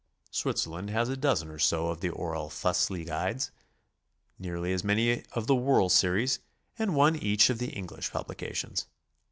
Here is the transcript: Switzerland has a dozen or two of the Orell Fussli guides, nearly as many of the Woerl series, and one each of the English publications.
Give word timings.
Switzerland 0.31 0.89
has 0.89 1.09
a 1.09 1.15
dozen 1.15 1.51
or 1.51 1.59
two 1.59 1.75
of 1.85 2.01
the 2.01 2.09
Orell 2.09 2.49
Fussli 2.49 3.05
guides, 3.05 3.51
nearly 4.39 4.73
as 4.73 4.83
many 4.83 5.23
of 5.33 5.45
the 5.45 5.53
Woerl 5.53 5.91
series, 5.91 6.39
and 6.79 6.95
one 6.95 7.15
each 7.15 7.51
of 7.51 7.59
the 7.59 7.69
English 7.69 8.09
publications. 8.09 8.87